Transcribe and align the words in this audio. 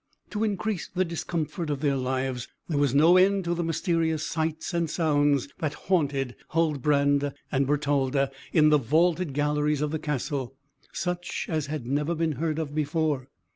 To 0.31 0.43
increase 0.43 0.87
the 0.87 1.05
discomfort 1.05 1.69
of 1.69 1.81
their 1.81 1.95
lives, 1.95 2.47
there 2.67 2.79
was 2.79 2.95
no 2.95 3.17
end 3.17 3.43
to 3.43 3.53
the 3.53 3.63
mysterious 3.63 4.25
sights 4.25 4.73
and 4.73 4.89
sounds 4.89 5.47
that 5.59 5.75
haunted 5.75 6.35
Huldbrand 6.55 7.31
and 7.51 7.67
Bertalda 7.67 8.31
in 8.51 8.69
the 8.69 8.79
vaulted 8.79 9.35
galleries 9.35 9.79
of 9.81 9.91
the 9.91 9.99
castle; 9.99 10.55
such 10.91 11.45
as 11.49 11.67
had 11.67 11.85
never 11.85 12.15
been 12.15 12.31
heard 12.31 12.57
of 12.57 12.73
before. 12.73 13.27